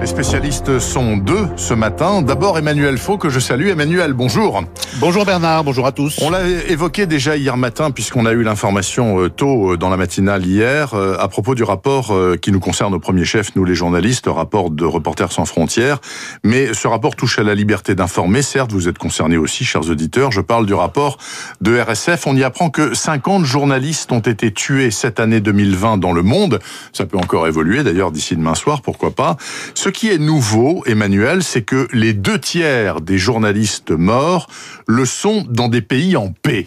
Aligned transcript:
Les 0.00 0.06
spécialistes 0.06 0.78
sont 0.78 1.18
deux 1.18 1.46
ce 1.56 1.74
matin. 1.74 2.22
D'abord 2.22 2.56
Emmanuel 2.56 2.96
Faux 2.96 3.18
que 3.18 3.28
je 3.28 3.38
salue. 3.38 3.68
Emmanuel, 3.68 4.14
bonjour. 4.14 4.64
Bonjour 4.98 5.26
Bernard, 5.26 5.62
bonjour 5.62 5.86
à 5.86 5.92
tous. 5.92 6.18
On 6.22 6.30
l'a 6.30 6.48
évoqué 6.48 7.04
déjà 7.04 7.36
hier 7.36 7.58
matin 7.58 7.90
puisqu'on 7.90 8.24
a 8.24 8.32
eu 8.32 8.42
l'information 8.42 9.20
euh, 9.20 9.28
tôt 9.28 9.72
euh, 9.72 9.76
dans 9.76 9.90
la 9.90 9.98
matinale 9.98 10.46
hier 10.46 10.94
euh, 10.94 11.18
à 11.18 11.28
propos 11.28 11.54
du 11.54 11.64
rapport 11.64 12.14
qui 12.40 12.50
nous 12.50 12.60
concerne 12.60 12.94
au 12.94 12.98
premier 12.98 13.26
chef, 13.26 13.54
nous 13.56 13.64
les 13.66 13.74
journalistes, 13.74 14.24
rapport 14.26 14.70
de 14.70 14.86
Reporters 14.86 15.32
sans 15.32 15.44
frontières. 15.44 15.98
Mais 16.44 16.72
ce 16.72 16.88
rapport 16.88 17.14
touche 17.14 17.38
à 17.38 17.42
la 17.42 17.54
liberté 17.54 17.94
d'informer. 17.94 18.40
Certes, 18.40 18.72
vous 18.72 18.88
êtes 18.88 18.98
concernés 18.98 19.36
aussi, 19.36 19.64
chers 19.64 19.90
auditeurs. 19.90 20.32
Je 20.32 20.40
parle 20.40 20.64
du 20.64 20.72
rapport 20.74 21.18
de 21.60 21.78
RSF. 21.78 22.26
On 22.26 22.34
y 22.34 22.42
apprend 22.42 22.70
que 22.70 22.94
50 22.94 23.44
journalistes 23.44 24.12
ont 24.12 24.20
été 24.20 24.50
tués 24.50 24.90
cette 24.90 25.20
année 25.20 25.40
2020 25.40 25.98
dans 25.98 26.12
le 26.12 26.22
monde. 26.22 26.58
Ça 26.94 27.04
peut 27.04 27.18
encore 27.18 27.46
évoluer 27.46 27.82
d'ailleurs 27.82 28.12
d'ici 28.12 28.34
demain 28.34 28.54
soir, 28.54 28.80
pourquoi 28.80 29.10
pas. 29.10 29.36
Ce 29.74 29.89
qui 29.90 30.08
est 30.08 30.18
nouveau, 30.18 30.82
Emmanuel, 30.86 31.42
c'est 31.42 31.62
que 31.62 31.88
les 31.92 32.12
deux 32.12 32.38
tiers 32.38 33.00
des 33.00 33.18
journalistes 33.18 33.90
morts 33.90 34.48
le 34.86 35.04
sont 35.04 35.44
dans 35.48 35.68
des 35.68 35.82
pays 35.82 36.16
en 36.16 36.32
paix. 36.32 36.66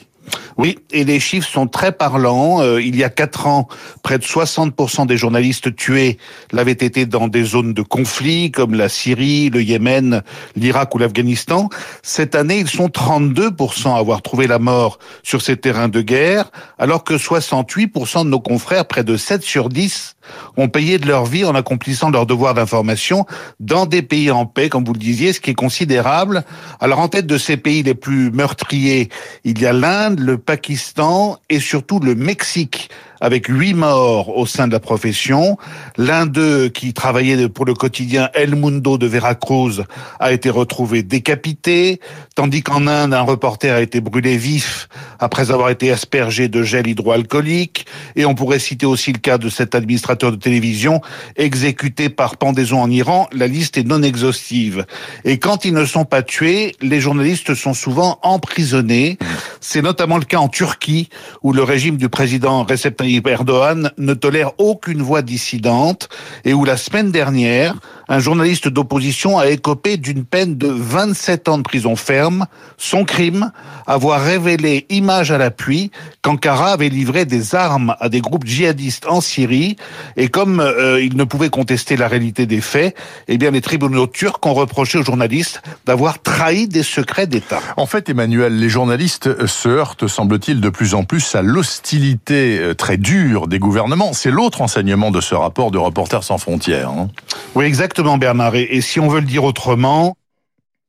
Oui, 0.57 0.79
et 0.91 1.03
les 1.03 1.19
chiffres 1.19 1.49
sont 1.49 1.67
très 1.67 1.91
parlants. 1.91 2.61
Euh, 2.61 2.81
il 2.81 2.95
y 2.95 3.03
a 3.03 3.09
quatre 3.09 3.47
ans, 3.47 3.67
près 4.03 4.19
de 4.19 4.23
60% 4.23 5.07
des 5.07 5.17
journalistes 5.17 5.75
tués 5.75 6.17
l'avaient 6.51 6.71
été 6.71 7.05
dans 7.05 7.27
des 7.27 7.43
zones 7.43 7.73
de 7.73 7.81
conflit 7.81 8.51
comme 8.51 8.75
la 8.75 8.89
Syrie, 8.89 9.49
le 9.49 9.61
Yémen, 9.61 10.21
l'Irak 10.55 10.93
ou 10.95 10.99
l'Afghanistan. 10.99 11.69
Cette 12.03 12.35
année, 12.35 12.59
ils 12.59 12.69
sont 12.69 12.87
32% 12.87 13.95
à 13.95 13.97
avoir 13.97 14.21
trouvé 14.21 14.47
la 14.47 14.59
mort 14.59 14.99
sur 15.23 15.41
ces 15.41 15.57
terrains 15.57 15.89
de 15.89 16.01
guerre, 16.01 16.51
alors 16.77 17.03
que 17.03 17.15
68% 17.15 18.25
de 18.25 18.29
nos 18.29 18.39
confrères, 18.39 18.85
près 18.85 19.03
de 19.03 19.17
7 19.17 19.43
sur 19.43 19.69
10, 19.69 20.15
ont 20.57 20.69
payé 20.69 20.97
de 20.97 21.07
leur 21.07 21.25
vie 21.25 21.45
en 21.45 21.55
accomplissant 21.55 22.09
leur 22.09 22.25
devoir 22.25 22.53
d'information 22.53 23.25
dans 23.59 23.85
des 23.85 24.01
pays 24.01 24.31
en 24.31 24.45
paix, 24.45 24.69
comme 24.69 24.83
vous 24.83 24.93
le 24.93 24.99
disiez, 24.99 25.33
ce 25.33 25.39
qui 25.39 25.51
est 25.51 25.55
considérable. 25.55 26.43
Alors 26.79 26.99
en 26.99 27.07
tête 27.07 27.27
de 27.27 27.37
ces 27.37 27.57
pays 27.57 27.83
les 27.83 27.95
plus 27.95 28.31
meurtriers, 28.31 29.09
il 29.43 29.59
y 29.59 29.65
a 29.65 29.73
l'Inde, 29.73 30.19
le 30.19 30.37
Pakistan 30.37 31.37
et 31.49 31.59
surtout 31.59 31.99
le 31.99 32.15
Mexique 32.15 32.89
avec 33.23 33.47
huit 33.47 33.73
morts 33.73 34.37
au 34.37 34.45
sein 34.45 34.67
de 34.67 34.73
la 34.73 34.81
profession. 34.81 35.57
L'un 35.97 36.25
d'eux, 36.25 36.67
qui 36.67 36.93
travaillait 36.93 37.47
pour 37.47 37.63
le 37.63 37.73
quotidien 37.73 38.29
El 38.33 38.57
Mundo 38.57 38.97
de 38.97 39.07
Veracruz, 39.07 39.85
a 40.19 40.33
été 40.33 40.49
retrouvé 40.49 41.03
décapité, 41.03 42.01
tandis 42.35 42.63
qu'en 42.63 42.85
Inde, 42.85 43.13
un 43.13 43.21
reporter 43.21 43.73
a 43.73 43.81
été 43.81 44.01
brûlé 44.01 44.35
vif 44.35 44.89
après 45.19 45.51
avoir 45.51 45.69
été 45.69 45.89
aspergé 45.89 46.49
de 46.49 46.63
gel 46.63 46.85
hydroalcoolique. 46.85 47.85
Et 48.17 48.25
on 48.25 48.35
pourrait 48.35 48.59
citer 48.59 48.85
aussi 48.85 49.13
le 49.13 49.19
cas 49.19 49.37
de 49.37 49.47
cet 49.47 49.73
administrateur 49.73 50.31
de 50.31 50.35
télévision 50.35 50.99
exécuté 51.37 52.09
par 52.09 52.35
pendaison 52.35 52.81
en 52.81 52.91
Iran. 52.91 53.29
La 53.31 53.47
liste 53.47 53.77
est 53.77 53.87
non 53.87 54.03
exhaustive. 54.03 54.85
Et 55.23 55.37
quand 55.39 55.63
ils 55.63 55.73
ne 55.73 55.85
sont 55.85 56.03
pas 56.03 56.23
tués, 56.23 56.75
les 56.81 56.99
journalistes 56.99 57.55
sont 57.55 57.73
souvent 57.73 58.19
emprisonnés. 58.21 59.17
C'est 59.61 59.81
notamment 59.81 60.17
le 60.17 60.25
cas 60.25 60.39
en 60.39 60.49
Turquie, 60.49 61.07
où 61.41 61.53
le 61.53 61.63
régime 61.63 61.95
du 61.95 62.09
président 62.09 62.65
Recep 62.65 62.97
Tayyip 62.97 63.12
Erdogan 63.25 63.91
ne 63.97 64.13
tolère 64.13 64.51
aucune 64.57 65.01
voix 65.01 65.21
dissidente, 65.21 66.09
et 66.45 66.53
où 66.53 66.65
la 66.65 66.77
semaine 66.77 67.11
dernière, 67.11 67.75
un 68.09 68.19
journaliste 68.19 68.67
d'opposition 68.67 69.39
a 69.39 69.47
écopé 69.47 69.97
d'une 69.97 70.25
peine 70.25 70.57
de 70.57 70.67
27 70.67 71.47
ans 71.49 71.57
de 71.57 71.63
prison 71.63 71.95
ferme. 71.95 72.45
Son 72.77 73.05
crime, 73.05 73.51
avoir 73.87 74.21
révélé, 74.21 74.85
image 74.89 75.31
à 75.31 75.37
l'appui, 75.37 75.91
qu'Ankara 76.21 76.73
avait 76.73 76.89
livré 76.89 77.25
des 77.25 77.55
armes 77.55 77.95
à 77.99 78.09
des 78.09 78.21
groupes 78.21 78.45
djihadistes 78.45 79.07
en 79.07 79.21
Syrie. 79.21 79.77
Et 80.17 80.27
comme 80.27 80.59
euh, 80.59 81.01
il 81.01 81.15
ne 81.15 81.23
pouvait 81.23 81.49
contester 81.49 81.95
la 81.95 82.07
réalité 82.07 82.45
des 82.45 82.61
faits, 82.61 82.95
eh 83.27 83.37
bien 83.37 83.51
les 83.51 83.61
tribunaux 83.61 84.07
turcs 84.07 84.39
ont 84.45 84.53
reproché 84.53 84.97
aux 84.97 85.03
journalistes 85.03 85.61
d'avoir 85.85 86.21
trahi 86.21 86.67
des 86.67 86.83
secrets 86.83 87.27
d'État. 87.27 87.61
En 87.77 87.85
fait, 87.85 88.09
Emmanuel, 88.09 88.57
les 88.57 88.69
journalistes 88.69 89.45
se 89.45 89.69
heurtent, 89.69 90.07
semble-t-il, 90.07 90.61
de 90.61 90.69
plus 90.69 90.93
en 90.93 91.03
plus 91.03 91.35
à 91.35 91.41
l'hostilité 91.41 92.59
euh, 92.59 92.73
très 92.73 92.97
dure 93.03 93.47
des 93.47 93.59
gouvernements. 93.59 94.13
C'est 94.13 94.31
l'autre 94.31 94.61
enseignement 94.61 95.11
de 95.11 95.21
ce 95.21 95.35
rapport 95.35 95.69
de 95.69 95.77
Reporters 95.77 96.23
sans 96.23 96.37
frontières. 96.37 96.89
Hein. 96.89 97.09
Oui, 97.53 97.65
exactement, 97.65 98.17
Bernard. 98.17 98.55
Et, 98.55 98.63
et 98.63 98.81
si 98.81 98.99
on 98.99 99.09
veut 99.09 99.19
le 99.19 99.27
dire 99.27 99.43
autrement, 99.43 100.15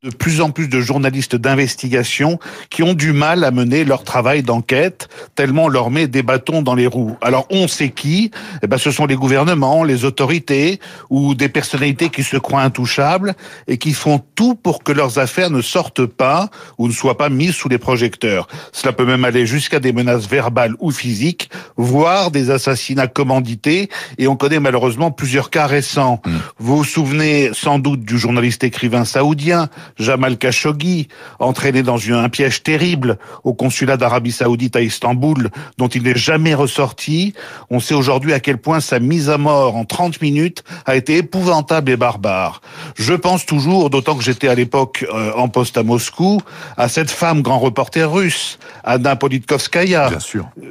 de 0.04 0.10
plus 0.10 0.42
en 0.42 0.50
plus 0.50 0.68
de 0.68 0.82
journalistes 0.82 1.34
d'investigation 1.34 2.38
qui 2.68 2.82
ont 2.82 2.92
du 2.92 3.14
mal 3.14 3.42
à 3.42 3.50
mener 3.50 3.84
leur 3.84 4.04
travail 4.04 4.42
d'enquête, 4.42 5.08
tellement 5.34 5.64
on 5.64 5.68
leur 5.68 5.90
met 5.90 6.08
des 6.08 6.22
bâtons 6.22 6.60
dans 6.60 6.74
les 6.74 6.86
roues. 6.86 7.16
Alors 7.22 7.46
on 7.50 7.68
sait 7.68 7.88
qui? 7.88 8.30
Eh 8.62 8.66
ben, 8.66 8.76
Ce 8.76 8.90
sont 8.90 9.06
les 9.06 9.14
gouvernements, 9.14 9.82
les 9.82 10.04
autorités 10.04 10.78
ou 11.08 11.34
des 11.34 11.48
personnalités 11.48 12.10
qui 12.10 12.22
se 12.22 12.36
croient 12.36 12.60
intouchables 12.60 13.34
et 13.66 13.78
qui 13.78 13.94
font 13.94 14.20
tout 14.34 14.54
pour 14.54 14.82
que 14.82 14.92
leurs 14.92 15.18
affaires 15.18 15.48
ne 15.48 15.62
sortent 15.62 16.04
pas 16.04 16.50
ou 16.76 16.86
ne 16.86 16.92
soient 16.92 17.16
pas 17.16 17.30
mises 17.30 17.54
sous 17.54 17.70
les 17.70 17.78
projecteurs. 17.78 18.46
Cela 18.72 18.92
peut 18.92 19.06
même 19.06 19.24
aller 19.24 19.46
jusqu'à 19.46 19.80
des 19.80 19.94
menaces 19.94 20.28
verbales 20.28 20.74
ou 20.80 20.90
physiques, 20.90 21.48
voire 21.78 22.30
des 22.30 22.50
assassinats 22.50 23.06
commandités, 23.06 23.88
et 24.18 24.28
on 24.28 24.36
connaît 24.36 24.60
malheureusement 24.60 25.10
plusieurs 25.10 25.48
cas 25.48 25.66
récents. 25.66 26.20
Mm. 26.26 26.30
Vous 26.58 26.76
vous 26.76 26.84
souvenez 26.84 27.50
sans 27.54 27.78
doute 27.78 28.04
du 28.04 28.18
journaliste 28.18 28.64
écrivain 28.64 29.06
saoudien 29.06 29.70
Jamal 29.98 30.36
Khashoggi, 30.36 31.08
entraîné 31.38 31.82
dans 31.82 31.98
un 32.12 32.28
piège 32.28 32.62
terrible 32.62 33.18
au 33.44 33.54
consulat 33.54 33.96
d'Arabie 33.96 34.32
Saoudite 34.32 34.76
à 34.76 34.82
Istanbul, 34.82 35.50
dont 35.78 35.88
il 35.88 36.02
n'est 36.02 36.16
jamais 36.16 36.54
ressorti. 36.54 37.34
On 37.70 37.80
sait 37.80 37.94
aujourd'hui 37.94 38.32
à 38.32 38.40
quel 38.40 38.58
point 38.58 38.80
sa 38.80 38.98
mise 38.98 39.30
à 39.30 39.38
mort 39.38 39.76
en 39.76 39.84
30 39.84 40.20
minutes 40.20 40.64
a 40.86 40.96
été 40.96 41.16
épouvantable 41.18 41.90
et 41.90 41.96
barbare. 41.96 42.60
Je 42.96 43.14
pense 43.14 43.46
toujours, 43.46 43.90
d'autant 43.90 44.16
que 44.16 44.22
j'étais 44.22 44.48
à 44.48 44.54
l'époque 44.54 45.06
euh, 45.12 45.32
en 45.34 45.48
poste 45.48 45.76
à 45.76 45.82
Moscou, 45.82 46.40
à 46.76 46.88
cette 46.88 47.10
femme 47.10 47.42
grand 47.42 47.58
reporter 47.58 48.10
russe, 48.10 48.58
Anna 48.82 49.16
Politkovskaya, 49.16 50.10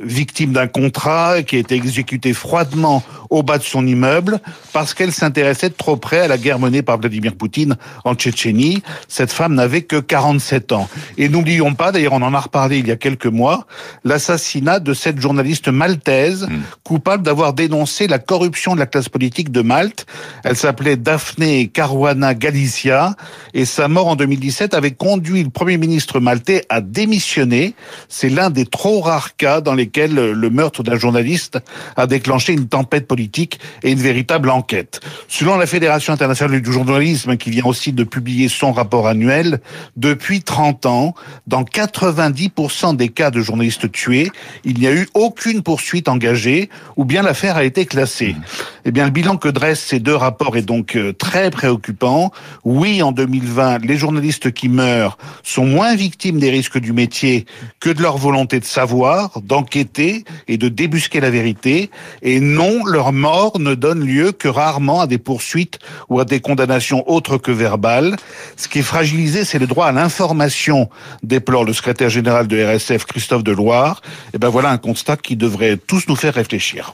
victime 0.04 0.54
d'un 0.54 0.68
contrat 0.68 1.44
qui 1.44 1.56
a 1.58 1.60
été 1.60 1.76
exécuté 1.76 2.34
froidement 2.34 3.04
au 3.34 3.42
bas 3.42 3.58
de 3.58 3.64
son 3.64 3.86
immeuble 3.88 4.40
parce 4.74 4.94
qu'elle 4.94 5.12
s'intéressait 5.12 5.70
de 5.70 5.74
trop 5.74 5.98
près 5.98 6.20
à 6.20 6.28
la 6.28 6.38
guerre 6.38 6.60
menée 6.60 6.84
par 6.84 7.00
Vladimir 7.00 7.36
Poutine 7.36 7.78
en 8.06 8.14
Tchétchénie. 8.14 8.84
Cette 9.08 9.32
femme 9.32 9.56
n'avait 9.56 9.82
que 9.82 9.96
47 9.96 10.72
ans. 10.72 10.88
Et 11.18 11.30
n'oublions 11.30 11.74
pas, 11.74 11.92
d'ailleurs 11.92 12.14
on 12.14 12.22
en 12.22 12.36
a 12.36 12.40
reparlé 12.40 12.78
il 12.78 12.88
y 12.88 12.92
a 12.92 12.96
quelques 12.96 13.26
mois, 13.26 13.66
l'assassinat 14.04 14.80
de 14.80 14.94
cette 14.94 15.20
journaliste 15.20 15.68
maltaise 15.68 16.48
hmm. 16.48 16.62
coupable 16.84 17.24
d'avoir 17.24 17.54
dénoncé 17.54 18.06
la 18.06 18.20
corruption 18.20 18.76
de 18.76 18.80
la 18.80 18.86
classe 18.86 19.10
politique 19.10 19.52
de 19.52 19.62
Malte. 19.62 20.06
Elle 20.44 20.56
s'appelait 20.56 20.96
Daphne 20.96 21.68
Caruana 21.70 22.36
Galicia 22.36 23.16
et 23.56 23.66
sa 23.66 23.88
mort 23.88 24.10
en 24.10 24.16
2017 24.16 24.76
avait 24.76 24.92
conduit 24.92 25.44
le 25.44 25.50
Premier 25.50 25.80
ministre 25.80 26.20
maltais 26.20 26.66
à 26.70 26.82
démissionner. 26.82 27.74
C'est 28.10 28.30
l'un 28.30 28.52
des 28.52 28.68
trop 28.68 29.02
rares 29.02 29.36
cas 29.38 29.60
dans 29.60 29.74
lesquels 29.74 30.14
le 30.14 30.50
meurtre 30.52 30.84
d'un 30.84 30.98
journaliste 30.98 31.58
a 31.96 32.06
déclenché 32.06 32.54
une 32.54 32.68
tempête 32.68 33.08
politique 33.08 33.23
et 33.84 33.92
une 33.92 34.00
véritable 34.00 34.50
enquête. 34.50 35.00
Selon 35.28 35.58
la 35.58 35.66
Fédération 35.66 36.14
internationale 36.14 36.62
du 36.62 36.72
journalisme, 36.72 37.38
qui 37.38 37.50
vient 37.50 37.66
aussi 37.66 37.94
de 37.94 38.04
publier 38.04 38.50
son 38.50 38.72
rapport 38.72 39.08
annuel, 39.08 39.60
depuis 39.98 40.42
30 40.42 40.86
ans, 40.86 41.16
dans 41.48 41.64
90% 41.64 42.96
des 42.96 43.10
cas 43.10 43.32
de 43.32 43.42
journalistes 43.42 43.92
tués, 43.92 44.32
il 44.64 44.80
n'y 44.80 44.88
a 44.88 44.94
eu 44.94 45.08
aucune 45.14 45.62
poursuite 45.62 46.08
engagée 46.08 46.70
ou 46.98 47.06
bien 47.06 47.22
l'affaire 47.22 47.58
a 47.58 47.64
été 47.64 47.86
classée. 47.86 48.36
Eh 48.86 48.92
bien, 48.92 49.06
le 49.06 49.12
bilan 49.12 49.38
que 49.38 49.48
dressent 49.48 49.86
ces 49.86 50.00
deux 50.00 50.16
rapports 50.16 50.58
est 50.58 50.62
donc 50.62 50.96
euh, 50.96 51.14
très 51.14 51.50
préoccupant. 51.50 52.32
Oui, 52.66 53.02
en 53.02 53.12
2020, 53.12 53.86
les 53.86 53.98
journalistes 53.98 54.52
qui 54.52 54.68
meurent 54.68 55.18
sont 55.44 55.66
moins 55.66 55.96
victimes 55.96 56.40
des 56.40 56.50
risques 56.50 56.80
du 56.80 56.94
métier 56.94 57.46
que 57.80 57.90
de 57.90 58.02
leur 58.02 58.18
volonté 58.18 58.60
de 58.60 58.66
savoir, 58.66 59.42
d'enquêter 59.42 60.26
et 60.48 60.58
de 60.58 60.70
débusquer 60.70 61.20
la 61.20 61.30
vérité. 61.30 61.90
Et 62.22 62.40
non, 62.40 62.86
leur 62.86 63.03
mort 63.12 63.60
ne 63.60 63.76
donne 63.76 64.06
lieu 64.06 64.32
que 64.32 64.48
rarement 64.48 65.02
à 65.02 65.08
des 65.08 65.18
poursuites 65.18 65.80
ou 66.10 66.20
à 66.20 66.26
des 66.26 66.40
condamnations 66.40 67.10
autres 67.10 67.38
que 67.38 67.52
verbales. 67.52 68.16
Ce 68.58 68.68
qui 68.68 68.80
est 68.80 68.84
fragilisé, 68.84 69.46
c'est 69.46 69.60
le 69.60 69.68
droit 69.68 69.88
à 69.88 69.92
l'information, 69.92 70.90
déplore 71.24 71.66
le 71.66 71.74
secrétaire 71.74 72.10
général 72.10 72.48
de 72.48 72.64
RSF, 72.64 73.06
Christophe 73.06 73.44
Deloire. 73.44 74.02
Et 74.34 74.38
ben 74.38 74.50
voilà 74.50 74.70
un 74.70 74.78
constat 74.78 75.18
qui 75.18 75.36
devrait 75.36 75.78
tous 75.78 76.08
nous 76.08 76.16
faire 76.16 76.34
réfléchir. 76.34 76.94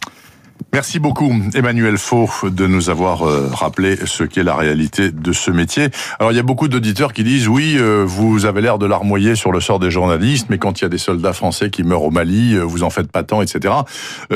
Merci 0.72 1.00
beaucoup 1.00 1.34
Emmanuel 1.56 1.98
Faux 1.98 2.30
de 2.44 2.68
nous 2.68 2.92
avoir 2.92 3.28
euh, 3.28 3.50
rappelé 3.52 3.98
ce 4.06 4.24
qu'est 4.24 4.44
la 4.44 4.56
réalité 4.56 5.10
de 5.12 5.34
ce 5.34 5.50
métier. 5.50 5.88
Alors 6.20 6.32
il 6.32 6.36
y 6.36 6.40
a 6.40 6.44
beaucoup 6.44 6.68
d'auditeurs 6.68 7.12
qui 7.12 7.24
disent 7.24 7.48
oui, 7.48 7.76
euh, 7.80 8.04
vous 8.06 8.46
avez 8.46 8.62
l'air 8.62 8.78
de 8.78 8.86
larmoyer 8.86 9.34
sur 9.34 9.52
le 9.52 9.62
sort 9.62 9.80
des 9.80 9.90
journalistes, 9.90 10.46
mais 10.52 10.60
quand 10.60 10.80
il 10.80 10.84
y 10.84 10.86
a 10.86 10.90
des 10.90 11.00
soldats 11.00 11.34
français 11.34 11.72
qui 11.72 11.82
meurent 11.82 12.04
au 12.04 12.12
Mali, 12.12 12.54
euh, 12.54 12.62
vous 12.62 12.84
en 12.84 12.92
faites 12.92 13.12
pas 13.12 13.24
tant, 13.24 13.42
etc. 13.42 13.74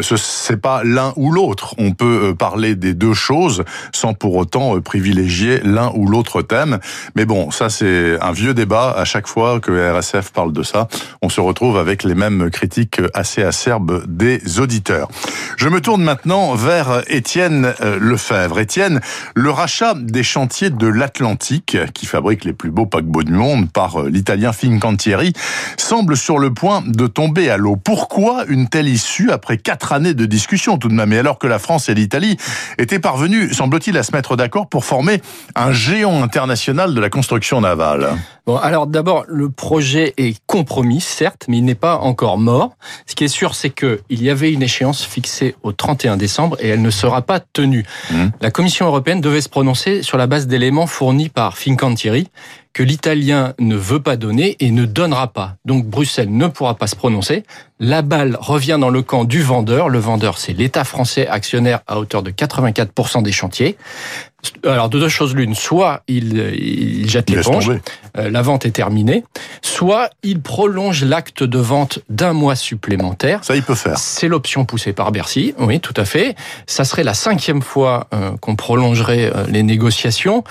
Ce 0.02 0.18
c'est 0.18 0.58
pas 0.58 0.84
l'un 0.84 1.14
ou 1.18 1.32
l'autre. 1.32 1.76
On 1.78 1.92
peut 1.92 2.34
parler 2.34 2.76
des 2.76 2.96
deux 2.96 3.14
choses 3.14 3.64
sans 3.92 4.16
pour 4.16 4.36
autant 4.36 4.82
privilégier 4.82 5.62
l'un 5.64 5.92
ou 5.94 6.08
l'autre 6.08 6.42
thème. 6.42 6.80
Mais 7.16 7.26
bon, 7.26 7.52
ça 7.52 7.70
c'est 7.70 8.20
un 8.20 8.32
vieux 8.32 8.56
débat. 8.56 8.96
À 8.98 9.06
chaque 9.06 9.28
fois 9.28 9.60
que 9.60 9.72
RSF 9.72 10.32
parle 10.32 10.52
de 10.52 10.64
ça, 10.64 10.88
on 11.22 11.30
se 11.30 11.42
retrouve 11.42 11.78
avec 11.78 12.04
les 12.04 12.16
mêmes 12.16 12.50
critiques 12.50 13.00
assez 13.14 13.44
acerbes 13.44 14.04
des 14.08 14.60
auditeurs. 14.60 15.10
Je 15.58 15.70
me 15.70 15.80
tourne 15.80 16.02
maintenant 16.02 16.23
maintenant 16.24 16.56
vers 16.56 17.04
Étienne 17.08 17.74
euh, 17.82 18.00
Lefebvre. 18.00 18.60
Étienne, 18.60 19.02
le 19.36 19.50
rachat 19.50 19.94
des 19.94 20.24
chantiers 20.24 20.70
de 20.70 20.88
l'Atlantique, 20.88 21.76
qui 21.94 22.06
fabrique 22.06 22.46
les 22.46 22.54
plus 22.54 22.72
beaux 22.72 22.86
paquebots 22.86 23.24
du 23.24 23.34
monde 23.34 23.70
par 23.70 24.02
euh, 24.02 24.10
l'italien 24.10 24.54
Fincantieri, 24.54 25.34
semble 25.76 26.16
sur 26.16 26.40
le 26.40 26.54
point 26.54 26.82
de 26.86 27.08
tomber 27.08 27.50
à 27.50 27.58
l'eau. 27.58 27.76
Pourquoi 27.76 28.46
une 28.48 28.70
telle 28.70 28.88
issue 28.88 29.32
après 29.32 29.58
quatre 29.58 29.92
années 29.92 30.14
de 30.14 30.26
discussion 30.26 30.78
tout 30.78 30.88
de 30.88 30.94
même, 30.94 31.12
et 31.12 31.18
alors 31.18 31.40
que 31.40 31.48
la 31.48 31.60
France 31.60 31.90
et 31.90 31.94
l'Italie 31.94 32.38
étaient 32.78 33.00
parvenus, 33.00 33.52
semble-t-il, 33.52 33.98
à 33.98 34.04
se 34.04 34.14
mettre 34.14 34.38
d'accord 34.38 34.68
pour 34.68 34.86
former 34.86 35.22
un 35.56 35.74
géant 35.74 36.24
international 36.24 36.94
de 36.94 37.02
la 37.02 37.10
construction 37.10 37.60
navale? 37.60 38.12
Bon, 38.46 38.58
alors 38.58 38.88
d'abord, 38.88 39.24
le 39.30 39.50
projet 39.50 40.14
est 40.18 40.38
compromis, 40.48 41.00
certes, 41.00 41.46
mais 41.48 41.60
il 41.60 41.66
n'est 41.66 41.76
pas 41.76 41.98
encore 41.98 42.38
mort. 42.38 42.76
Ce 43.06 43.16
qui 43.16 43.24
est 43.24 43.30
sûr, 43.30 43.56
c'est 43.56 43.70
qu'il 43.70 44.02
y 44.10 44.30
avait 44.30 44.52
une 44.52 44.64
échéance 44.64 45.04
fixée 45.04 45.56
au 45.64 45.72
31 45.72 46.18
décembre 46.18 46.58
et 46.60 46.68
elle 46.68 46.82
ne 46.82 46.90
sera 46.90 47.22
pas 47.22 47.40
tenue. 47.40 47.86
Mmh. 48.12 48.26
La 48.42 48.52
Commission 48.52 48.86
européenne 48.86 49.22
devait 49.22 49.40
se 49.40 49.48
prononcer 49.48 50.04
sur 50.04 50.18
la 50.18 50.28
base 50.28 50.48
d'éléments 50.48 50.88
fournis 50.88 51.30
par 51.30 51.58
Fincantieri 51.58 52.28
que 52.74 52.84
l'Italien 52.84 53.54
ne 53.60 53.76
veut 53.76 54.02
pas 54.02 54.18
donner 54.18 54.58
et 54.60 54.72
ne 54.72 54.86
donnera 54.86 55.28
pas. 55.28 55.56
Donc 55.64 55.86
Bruxelles 55.86 56.36
ne 56.36 56.48
pourra 56.48 56.76
pas 56.76 56.88
se 56.88 56.96
prononcer. 56.96 57.44
La 57.80 58.02
balle 58.02 58.38
revient 58.40 58.78
dans 58.80 58.90
le 58.90 59.02
camp 59.02 59.26
du 59.26 59.42
vendeur. 59.42 59.90
Le 59.90 60.00
vendeur, 60.00 60.38
c'est 60.38 60.54
l'État 60.54 60.84
français 60.84 61.28
actionnaire 61.28 61.82
à 61.86 62.00
hauteur 62.00 62.24
de 62.24 62.32
84% 62.32 63.22
des 63.22 63.32
chantiers. 63.32 63.78
Alors 64.66 64.90
de 64.90 65.00
deux 65.00 65.10
choses 65.10 65.36
l'une, 65.36 65.56
soit 65.56 66.04
il, 66.10 66.38
il 66.38 67.10
jette 67.10 67.30
l'éponge, 67.30 67.72
euh, 68.18 68.30
la 68.30 68.42
vente 68.42 68.66
est 68.66 68.72
terminée, 68.72 69.24
soit 69.62 70.10
il 70.22 70.42
prolonge 70.42 71.06
l'acte 71.06 71.44
de 71.44 71.60
vente 71.60 72.00
d'un 72.10 72.34
mois 72.34 72.56
supplémentaire. 72.56 73.40
Ça, 73.44 73.56
il 73.56 73.64
peut 73.64 73.74
faire. 73.74 73.98
C'est 73.98 74.28
l'option 74.28 74.66
poussée 74.66 74.92
par 74.92 75.14
Bercy, 75.14 75.54
oui, 75.60 75.80
tout 75.80 75.94
à 75.96 76.04
fait. 76.04 76.36
Ça 76.68 76.84
serait 76.84 77.06
la 77.06 77.14
cinquième 77.14 77.62
fois 77.62 78.08
euh, 78.14 78.32
qu'on 78.42 78.58
prolongerait 78.58 79.32
euh, 79.34 79.46
les 79.48 79.64
négociations 79.64 80.44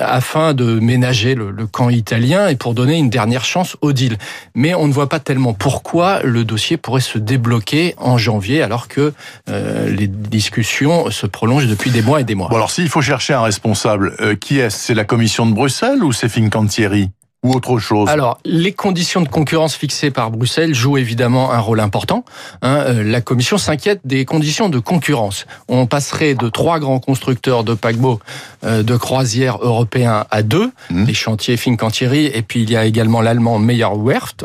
afin 0.00 0.52
de 0.52 0.80
ménager 0.80 1.09
le, 1.12 1.66
camp 1.66 1.90
italien 1.90 2.48
et 2.48 2.56
pour 2.56 2.74
donner 2.74 2.98
une 2.98 3.10
dernière 3.10 3.44
chance 3.44 3.76
au 3.80 3.92
deal. 3.92 4.16
Mais 4.54 4.74
on 4.74 4.86
ne 4.86 4.92
voit 4.92 5.08
pas 5.08 5.20
tellement 5.20 5.52
pourquoi 5.52 6.22
le 6.22 6.44
dossier 6.44 6.76
pourrait 6.76 7.00
se 7.00 7.18
débloquer 7.18 7.94
en 7.98 8.18
janvier 8.18 8.62
alors 8.62 8.88
que 8.88 9.12
les 9.46 10.06
discussions 10.06 11.10
se 11.10 11.26
prolongent 11.26 11.66
depuis 11.66 11.90
des 11.90 12.02
mois 12.02 12.20
et 12.20 12.24
des 12.24 12.34
mois. 12.34 12.48
Bon, 12.48 12.56
alors, 12.56 12.72
il 12.78 12.88
faut 12.88 13.02
chercher 13.02 13.34
un 13.34 13.42
responsable, 13.42 14.14
euh, 14.20 14.34
qui 14.34 14.58
est-ce? 14.58 14.78
C'est 14.78 14.94
la 14.94 15.04
Commission 15.04 15.46
de 15.46 15.52
Bruxelles 15.52 16.02
ou 16.02 16.12
c'est 16.12 16.28
Fincantieri? 16.28 17.10
Ou 17.42 17.52
autre 17.52 17.78
chose 17.78 18.08
Alors, 18.08 18.38
les 18.44 18.72
conditions 18.72 19.22
de 19.22 19.28
concurrence 19.28 19.74
fixées 19.74 20.10
par 20.10 20.30
Bruxelles 20.30 20.74
jouent 20.74 20.98
évidemment 20.98 21.52
un 21.52 21.58
rôle 21.58 21.80
important. 21.80 22.24
Hein. 22.60 22.84
Euh, 22.86 23.02
la 23.02 23.22
Commission 23.22 23.56
s'inquiète 23.56 24.00
des 24.04 24.26
conditions 24.26 24.68
de 24.68 24.78
concurrence. 24.78 25.46
On 25.68 25.86
passerait 25.86 26.34
de 26.34 26.48
trois 26.50 26.78
grands 26.78 27.00
constructeurs 27.00 27.64
de 27.64 27.72
paquebots 27.72 28.20
euh, 28.64 28.82
de 28.82 28.96
croisière 28.96 29.58
européens 29.62 30.26
à 30.30 30.42
deux, 30.42 30.70
mmh. 30.90 31.04
les 31.04 31.14
chantiers 31.14 31.56
Fincantieri, 31.56 32.26
et 32.26 32.42
puis 32.42 32.62
il 32.62 32.70
y 32.70 32.76
a 32.76 32.84
également 32.84 33.22
l'allemand 33.22 33.58
Meyer 33.58 33.86
Werft, 33.96 34.44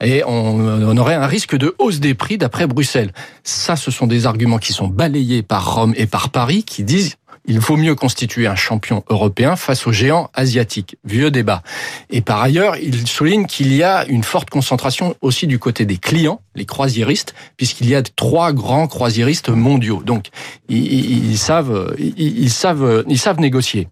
et 0.00 0.22
on, 0.24 0.30
on 0.30 0.96
aurait 0.96 1.14
un 1.14 1.26
risque 1.26 1.56
de 1.56 1.74
hausse 1.78 1.98
des 1.98 2.14
prix 2.14 2.38
d'après 2.38 2.68
Bruxelles. 2.68 3.12
Ça, 3.42 3.74
ce 3.74 3.90
sont 3.90 4.06
des 4.06 4.26
arguments 4.26 4.58
qui 4.58 4.72
sont 4.72 4.86
balayés 4.86 5.42
par 5.42 5.74
Rome 5.74 5.92
et 5.96 6.06
par 6.06 6.30
Paris, 6.30 6.62
qui 6.62 6.84
disent 6.84 7.16
il 7.48 7.58
vaut 7.58 7.76
mieux 7.76 7.94
constituer 7.94 8.46
un 8.46 8.54
champion 8.54 9.02
européen 9.08 9.56
face 9.56 9.86
aux 9.86 9.92
géants 9.92 10.30
asiatiques. 10.34 10.96
Vieux 11.04 11.30
débat. 11.30 11.62
Et 12.10 12.20
par 12.20 12.40
ailleurs, 12.42 12.76
il 12.76 13.08
souligne 13.08 13.46
qu'il 13.46 13.74
y 13.74 13.82
a 13.82 14.04
une 14.06 14.22
forte 14.22 14.50
concentration 14.50 15.16
aussi 15.22 15.46
du 15.46 15.58
côté 15.58 15.86
des 15.86 15.96
clients, 15.96 16.40
les 16.54 16.66
croisiéristes, 16.66 17.34
puisqu'il 17.56 17.88
y 17.88 17.94
a 17.94 18.02
trois 18.02 18.52
grands 18.52 18.86
croisiéristes 18.86 19.48
mondiaux. 19.48 20.02
Donc, 20.04 20.26
ils, 20.68 21.38
savent, 21.38 21.96
ils, 21.98 22.50
savent, 22.50 23.04
ils 23.08 23.18
savent 23.18 23.40
négocier. 23.40 23.88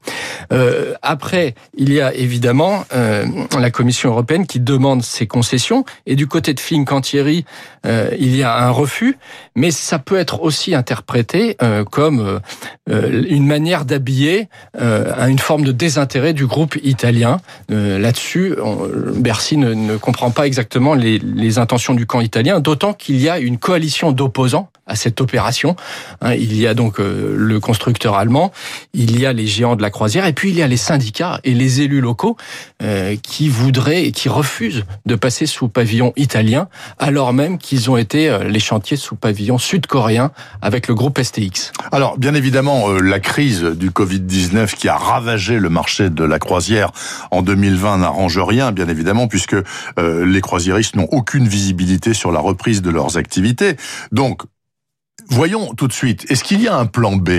Euh, 0.52 0.94
après, 1.00 1.54
il 1.76 1.92
y 1.92 2.00
a 2.00 2.14
évidemment 2.14 2.84
euh, 2.94 3.26
la 3.58 3.70
Commission 3.70 4.10
européenne 4.10 4.46
qui 4.46 4.60
demande 4.60 5.02
ses 5.02 5.26
concessions, 5.26 5.84
et 6.04 6.14
du 6.14 6.26
côté 6.26 6.52
de 6.52 6.60
Fincantieri, 6.60 7.46
euh, 7.86 8.10
il 8.18 8.36
y 8.36 8.42
a 8.42 8.54
un 8.54 8.70
refus, 8.70 9.16
mais 9.54 9.70
ça 9.70 9.98
peut 9.98 10.18
être 10.18 10.42
aussi 10.42 10.74
interprété 10.74 11.56
euh, 11.62 11.84
comme 11.84 12.40
euh, 12.90 13.24
une 13.46 13.52
manière 13.52 13.84
d'habiller 13.84 14.48
euh, 14.80 15.28
une 15.28 15.38
forme 15.38 15.62
de 15.62 15.70
désintérêt 15.70 16.32
du 16.32 16.46
groupe 16.46 16.76
italien. 16.82 17.38
Euh, 17.70 17.96
là-dessus, 17.96 18.56
Bercy 19.14 19.56
ne, 19.56 19.96
comprend 19.98 20.32
pas 20.32 20.48
exactement 20.48 20.94
les 20.94 21.58
intentions 21.58 21.94
du 21.94 22.06
camp 22.06 22.20
italien, 22.20 22.58
d'autant 22.58 22.92
qu'il 22.92 23.18
y 23.18 23.28
a 23.28 23.38
une 23.38 23.58
coalition 23.58 24.10
d'opposants 24.10 24.68
à 24.86 24.94
cette 24.94 25.20
opération. 25.20 25.76
Hein, 26.20 26.34
il 26.34 26.56
y 26.56 26.66
a 26.66 26.74
donc 26.74 27.00
euh, 27.00 27.34
le 27.36 27.60
constructeur 27.60 28.14
allemand, 28.14 28.52
il 28.94 29.18
y 29.18 29.26
a 29.26 29.32
les 29.32 29.46
géants 29.46 29.76
de 29.76 29.82
la 29.82 29.90
croisière, 29.90 30.26
et 30.26 30.32
puis 30.32 30.50
il 30.50 30.56
y 30.56 30.62
a 30.62 30.68
les 30.68 30.76
syndicats 30.76 31.40
et 31.44 31.54
les 31.54 31.80
élus 31.80 32.00
locaux 32.00 32.36
euh, 32.82 33.16
qui 33.20 33.48
voudraient 33.48 34.04
et 34.04 34.12
qui 34.12 34.28
refusent 34.28 34.84
de 35.04 35.14
passer 35.16 35.46
sous 35.46 35.68
pavillon 35.68 36.12
italien, 36.16 36.68
alors 36.98 37.32
même 37.32 37.58
qu'ils 37.58 37.90
ont 37.90 37.96
été 37.96 38.30
euh, 38.30 38.44
les 38.44 38.60
chantiers 38.60 38.96
sous 38.96 39.16
pavillon 39.16 39.58
sud-coréen 39.58 40.30
avec 40.62 40.86
le 40.86 40.94
groupe 40.94 41.20
STX. 41.20 41.72
Alors, 41.90 42.16
bien 42.16 42.34
évidemment, 42.34 42.92
la 42.92 43.18
crise 43.18 43.62
du 43.62 43.90
Covid-19 43.90 44.74
qui 44.74 44.88
a 44.88 44.96
ravagé 44.96 45.58
le 45.58 45.68
marché 45.68 46.10
de 46.10 46.24
la 46.24 46.38
croisière 46.38 46.92
en 47.30 47.42
2020 47.42 47.98
n'arrange 47.98 48.38
rien, 48.38 48.70
bien 48.70 48.88
évidemment, 48.88 49.26
puisque 49.28 49.56
les 49.96 50.40
croisiéristes 50.40 50.96
n'ont 50.96 51.08
aucune 51.10 51.48
visibilité 51.48 52.14
sur 52.14 52.32
la 52.32 52.40
reprise 52.40 52.82
de 52.82 52.90
leurs 52.90 53.16
activités. 53.16 53.76
Donc, 54.12 54.42
Voyons 55.28 55.74
tout 55.74 55.88
de 55.88 55.92
suite, 55.92 56.26
est-ce 56.30 56.44
qu'il 56.44 56.62
y 56.62 56.68
a 56.68 56.76
un 56.76 56.86
plan 56.86 57.16
B 57.16 57.30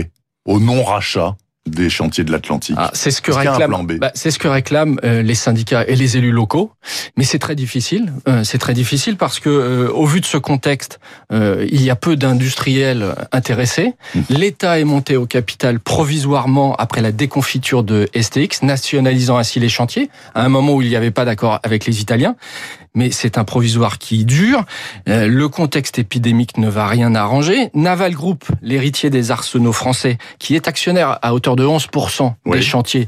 au 0.45 0.59
non-rachat 0.59 1.35
des 1.65 1.89
chantiers 1.89 2.23
de 2.23 2.31
l'Atlantique? 2.31 2.75
Ah, 2.77 2.91
c'est 2.93 3.11
ce 3.11 3.21
que 3.21 3.31
réclament, 3.31 3.85
bah, 3.99 4.11
c'est 4.13 4.31
ce 4.31 4.39
que 4.39 4.47
réclament 4.47 4.99
euh, 5.03 5.21
les 5.21 5.35
syndicats 5.35 5.83
et 5.87 5.95
les 5.95 6.17
élus 6.17 6.31
locaux, 6.31 6.71
mais 7.17 7.23
c'est 7.23 7.39
très 7.39 7.55
difficile. 7.55 8.13
Euh, 8.27 8.43
c'est 8.43 8.57
très 8.57 8.73
difficile 8.73 9.17
parce 9.17 9.39
que, 9.39 9.49
euh, 9.49 9.91
au 9.91 10.05
vu 10.05 10.21
de 10.21 10.25
ce 10.25 10.37
contexte, 10.37 10.99
il 11.31 11.81
y 11.81 11.89
a 11.89 11.95
peu 11.95 12.15
d'industriels 12.15 13.15
intéressés. 13.31 13.93
Mmh. 14.15 14.21
L'État 14.29 14.79
est 14.79 14.85
monté 14.85 15.17
au 15.17 15.25
capital 15.25 15.79
provisoirement 15.79 16.75
après 16.75 17.01
la 17.01 17.11
déconfiture 17.11 17.83
de 17.83 18.07
STX, 18.15 18.63
nationalisant 18.63 19.37
ainsi 19.37 19.59
les 19.59 19.69
chantiers 19.69 20.09
à 20.35 20.43
un 20.43 20.49
moment 20.49 20.73
où 20.73 20.81
il 20.81 20.89
n'y 20.89 20.95
avait 20.95 21.11
pas 21.11 21.25
d'accord 21.25 21.59
avec 21.63 21.85
les 21.85 22.01
Italiens. 22.01 22.35
Mais 22.97 23.11
c'est 23.11 23.37
un 23.37 23.43
provisoire 23.43 23.99
qui 23.99 24.25
dure. 24.25 24.65
le 25.05 25.47
contexte 25.47 25.99
épidémique 25.99 26.57
ne 26.57 26.67
va 26.67 26.87
rien 26.87 27.15
arranger. 27.15 27.69
Naval 27.73 28.13
Group, 28.13 28.43
l'héritier 28.61 29.09
des 29.09 29.31
arsenaux 29.31 29.71
français, 29.71 30.17
qui 30.39 30.55
est 30.55 30.67
actionnaire 30.67 31.19
à 31.21 31.33
hauteur 31.33 31.55
de 31.55 31.65
11% 31.65 32.33
des 32.51 32.61
chantiers 32.61 33.07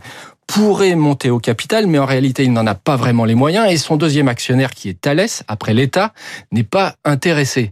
pourrait 0.49 0.95
monter 0.95 1.29
au 1.29 1.37
capital, 1.37 1.85
mais 1.85 1.99
en 1.99 2.05
réalité, 2.05 2.43
il 2.43 2.51
n'en 2.51 2.65
a 2.65 2.73
pas 2.73 2.95
vraiment 2.95 3.23
les 3.23 3.35
moyens. 3.35 3.71
Et 3.71 3.77
son 3.77 3.97
deuxième 3.97 4.27
actionnaire, 4.27 4.71
qui 4.71 4.89
est 4.89 4.99
Thales, 4.99 5.27
après 5.47 5.75
l'État, 5.75 6.11
n'est 6.51 6.63
pas 6.63 6.95
intéressé. 7.05 7.71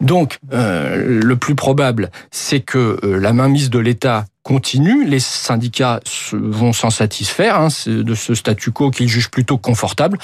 Donc, 0.00 0.38
euh, 0.52 1.20
le 1.20 1.36
plus 1.36 1.56
probable, 1.56 2.12
c'est 2.30 2.60
que 2.60 3.00
euh, 3.02 3.18
la 3.18 3.32
mainmise 3.32 3.70
de 3.70 3.80
l'État 3.80 4.26
continue. 4.44 5.04
Les 5.04 5.18
syndicats 5.20 6.00
vont 6.32 6.72
s'en 6.72 6.90
satisfaire 6.90 7.60
hein, 7.60 7.68
de 7.86 8.14
ce 8.14 8.34
statu 8.34 8.70
quo 8.70 8.90
qu'ils 8.90 9.08
jugent 9.08 9.30
plutôt 9.30 9.58
confortable. 9.58 10.18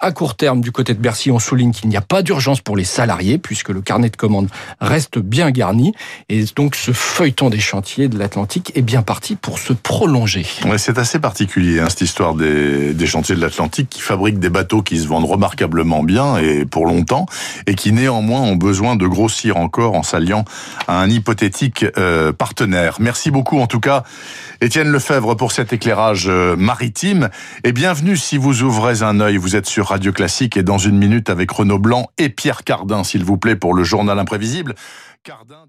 À 0.00 0.10
court 0.10 0.34
terme, 0.34 0.60
du 0.60 0.72
côté 0.72 0.92
de 0.92 0.98
Bercy, 0.98 1.30
on 1.30 1.38
souligne 1.38 1.70
qu'il 1.70 1.88
n'y 1.88 1.96
a 1.96 2.00
pas 2.00 2.22
d'urgence 2.22 2.60
pour 2.60 2.76
les 2.76 2.84
salariés, 2.84 3.38
puisque 3.38 3.68
le 3.68 3.80
carnet 3.80 4.10
de 4.10 4.16
commandes 4.16 4.48
reste 4.80 5.20
bien 5.20 5.52
garni. 5.52 5.94
Et 6.28 6.44
donc, 6.56 6.74
ce 6.74 6.90
feuilleton 6.90 7.48
des 7.48 7.60
chantiers 7.60 8.08
de 8.08 8.18
l'Atlantique 8.18 8.72
est 8.74 8.82
bien 8.82 9.02
parti 9.02 9.36
pour 9.36 9.60
se 9.60 9.72
prolonger. 9.72 10.44
C'est 10.78 10.98
assez 10.98 11.20
particulier, 11.20 11.78
hein, 11.78 11.88
cette 11.88 12.00
histoire 12.00 12.34
des, 12.34 13.06
chantiers 13.06 13.36
de 13.36 13.40
l'Atlantique 13.40 13.88
qui 13.88 14.00
fabriquent 14.00 14.40
des 14.40 14.50
bateaux 14.50 14.82
qui 14.82 14.98
se 14.98 15.06
vendent 15.06 15.30
remarquablement 15.30 16.02
bien 16.02 16.38
et 16.38 16.64
pour 16.64 16.86
longtemps, 16.86 17.26
et 17.68 17.76
qui 17.76 17.92
néanmoins 17.92 18.40
ont 18.40 18.56
besoin 18.56 18.96
de 18.96 19.06
grossir 19.06 19.58
encore 19.58 19.94
en 19.94 20.02
s'alliant 20.02 20.44
à 20.88 21.00
un 21.00 21.08
hypothétique 21.08 21.86
euh, 21.96 22.32
partenaire. 22.32 22.96
Merci 22.98 23.30
beaucoup, 23.30 23.60
en 23.60 23.68
tout 23.68 23.80
cas, 23.80 24.02
Étienne 24.60 24.88
Lefebvre, 24.90 25.36
pour 25.36 25.52
cet 25.52 25.72
éclairage 25.72 26.24
euh, 26.26 26.56
maritime. 26.56 27.30
Et 27.62 27.72
bienvenue 27.72 28.16
si 28.16 28.38
vous 28.38 28.62
ouvrez 28.62 29.02
un 29.02 29.20
œil. 29.20 29.36
Vous 29.36 29.54
êtes 29.54 29.68
Radio 29.84 30.12
Classique 30.12 30.56
et 30.56 30.62
dans 30.62 30.78
une 30.78 30.98
minute 30.98 31.30
avec 31.30 31.50
Renaud 31.50 31.78
Blanc 31.78 32.08
et 32.18 32.28
Pierre 32.28 32.64
Cardin, 32.64 33.04
s'il 33.04 33.24
vous 33.24 33.38
plaît, 33.38 33.56
pour 33.56 33.74
le 33.74 33.84
journal 33.84 34.18
imprévisible. 34.18 34.74
Cardin... 35.22 35.64